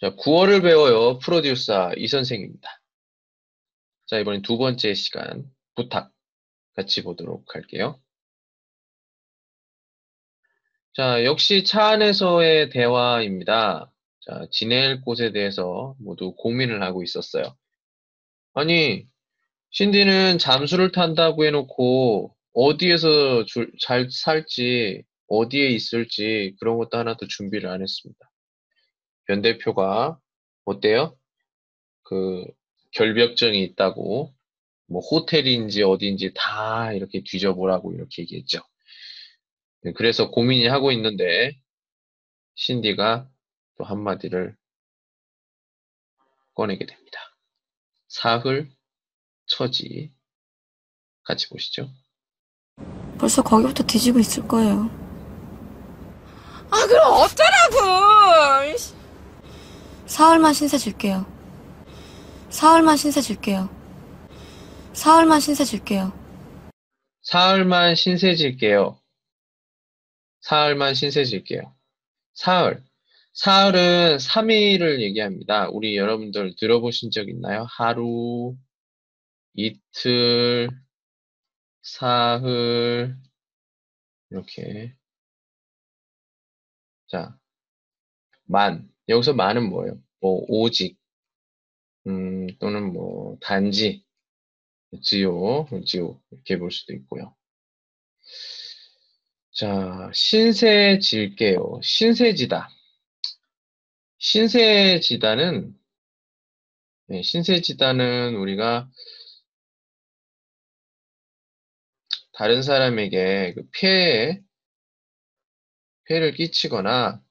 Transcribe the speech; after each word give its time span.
자, 0.00 0.14
구어를 0.14 0.60
배워요. 0.62 1.18
프로듀서 1.18 1.92
이 1.96 2.06
선생입니다. 2.06 2.80
자, 4.06 4.18
이번엔 4.18 4.42
두 4.42 4.58
번째 4.58 4.94
시간 4.94 5.44
부탁 5.74 6.12
같이 6.74 7.02
보도록 7.02 7.54
할게요. 7.54 8.00
자, 10.94 11.24
역시 11.24 11.64
차 11.64 11.88
안에서의 11.88 12.70
대화입니다. 12.70 13.90
자, 14.20 14.46
지낼 14.50 15.00
곳에 15.02 15.32
대해서 15.32 15.94
모두 15.98 16.34
고민을 16.36 16.82
하고 16.82 17.02
있었어요. 17.02 17.56
아니, 18.54 19.06
신디는 19.70 20.38
잠수를 20.38 20.92
탄다고 20.92 21.44
해놓고 21.44 22.34
어디에서 22.54 23.44
줄- 23.46 23.70
잘 23.80 24.08
살지, 24.10 25.02
어디에 25.28 25.68
있을지 25.68 26.54
그런 26.60 26.78
것도 26.78 26.96
하나도 26.98 27.26
준비를 27.28 27.68
안 27.68 27.82
했습니다. 27.82 28.30
변 29.26 29.42
대표가 29.42 30.18
어때요? 30.64 31.16
그 32.02 32.44
결벽증이 32.92 33.62
있다고 33.64 34.32
뭐 34.86 35.00
호텔인지 35.00 35.82
어디인지 35.82 36.32
다 36.34 36.92
이렇게 36.92 37.22
뒤져보라고 37.24 37.92
이렇게 37.92 38.22
얘기했죠. 38.22 38.60
네, 39.82 39.92
그래서 39.92 40.30
고민이 40.30 40.66
하고 40.66 40.92
있는데 40.92 41.56
신디가 42.54 43.28
또 43.76 43.84
한마디를 43.84 44.56
꺼내게 46.54 46.86
됩니다. 46.86 47.20
사흘 48.08 48.70
처지 49.46 50.12
같이 51.24 51.48
보시죠. 51.48 51.90
벌써 53.18 53.42
거기부터 53.42 53.84
뒤지고 53.84 54.18
있을 54.20 54.46
거예요. 54.46 54.88
아, 56.70 56.86
그럼 56.86 57.12
어쩌라고! 57.12 58.95
사흘만 60.16 60.54
신세 60.54 60.78
질게요. 60.78 61.26
사흘만 62.48 62.96
신세 62.96 63.20
질게요. 63.20 63.68
사흘만 64.94 65.40
신세 65.40 65.62
질게요. 65.62 66.10
사흘만 67.20 67.94
신세 67.96 68.34
질게요. 68.34 68.98
사흘만 70.40 70.94
신세 70.94 71.22
질게요. 71.26 71.76
사흘. 72.32 72.82
사흘은 73.34 74.16
3일을 74.16 75.02
얘기합니다. 75.02 75.68
우리 75.68 75.98
여러분들 75.98 76.54
들어보신 76.56 77.10
적 77.10 77.28
있나요? 77.28 77.66
하루, 77.68 78.56
이틀, 79.52 80.70
사흘, 81.82 83.18
이렇게. 84.30 84.96
자, 87.06 87.38
만. 88.44 88.90
여기서 89.08 89.34
만은 89.34 89.68
뭐예요? 89.68 90.05
뭐, 90.20 90.44
오직, 90.48 90.98
음, 92.06 92.46
또는 92.58 92.92
뭐, 92.92 93.36
단지, 93.40 94.04
지요, 95.02 95.66
지요. 95.84 96.20
이렇게 96.30 96.58
볼 96.58 96.70
수도 96.70 96.94
있고요. 96.94 97.34
자, 99.52 100.10
신세 100.14 100.98
질게요. 100.98 101.80
신세지다. 101.82 102.68
신세지다는, 104.18 105.74
네, 107.08 107.22
신세지다는 107.22 108.36
우리가 108.36 108.90
다른 112.32 112.62
사람에게 112.62 113.54
그 113.54 113.68
피해, 113.70 114.42
피해를 116.04 116.32
끼치거나 116.32 117.22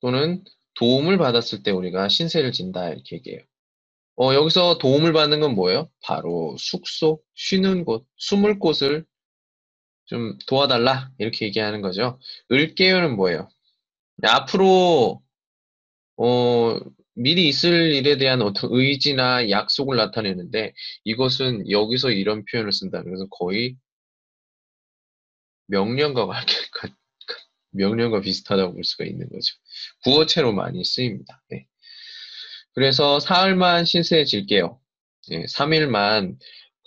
또는 0.00 0.44
도움을 0.74 1.18
받았을 1.18 1.62
때 1.62 1.70
우리가 1.70 2.08
신세를 2.08 2.52
진다 2.52 2.90
이렇게 2.90 3.16
얘기해요. 3.16 3.42
어, 4.16 4.34
여기서 4.34 4.78
도움을 4.78 5.12
받는 5.12 5.40
건 5.40 5.54
뭐예요? 5.54 5.90
바로 6.02 6.56
숙소, 6.58 7.20
쉬는 7.34 7.84
곳, 7.84 8.06
숨을 8.16 8.58
곳을 8.58 9.04
좀 10.06 10.38
도와달라 10.46 11.10
이렇게 11.18 11.46
얘기하는 11.46 11.80
거죠. 11.82 12.18
을게요는 12.52 13.16
뭐예요? 13.16 13.48
앞으로 14.22 15.22
어, 16.16 16.78
미리 17.14 17.48
있을 17.48 17.92
일에 17.92 18.16
대한 18.18 18.42
어떤 18.42 18.70
의지나 18.72 19.50
약속을 19.50 19.96
나타내는데 19.96 20.74
이것은 21.04 21.70
여기서 21.70 22.10
이런 22.10 22.44
표현을 22.44 22.72
쓴다는 22.72 23.10
것은 23.12 23.28
거의 23.30 23.76
명령과 25.66 26.26
가- 26.26 26.44
가- 26.72 26.94
명령과 27.74 28.20
비슷하다고 28.20 28.74
볼 28.74 28.84
수가 28.84 29.04
있는 29.04 29.28
거죠. 29.28 29.54
구어체로 30.04 30.52
많이 30.52 30.84
쓰입니다. 30.84 31.42
네. 31.50 31.66
그래서 32.74 33.20
사흘만 33.20 33.84
신세질게요. 33.84 34.80
예, 35.30 35.44
3일만 35.44 36.36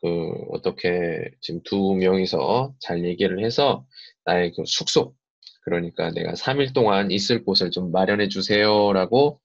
그 0.01 0.31
어떻게 0.51 1.29
지금 1.41 1.61
두 1.63 1.95
명이서 1.95 2.75
잘 2.79 3.03
얘기를 3.05 3.43
해서 3.43 3.85
나의 4.25 4.51
그 4.53 4.63
숙소 4.65 5.15
그러니까 5.63 6.11
내가 6.11 6.33
3일 6.33 6.73
동안 6.73 7.11
있을 7.11 7.43
곳을 7.43 7.71
좀 7.71 7.91
마련해 7.91 8.29
주세요라고 8.29 9.41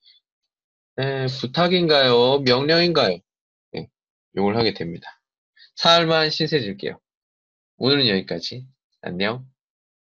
에, 0.99 1.27
부탁인가요? 1.27 2.41
명령인가요? 2.41 3.19
예, 3.77 3.89
요걸 4.37 4.57
하게 4.57 4.75
됩니다. 4.75 5.21
사흘만 5.77 6.31
신세질게요. 6.31 7.01
오늘은 7.79 8.07
여기까지. 8.09 8.67
안녕. 9.01 9.52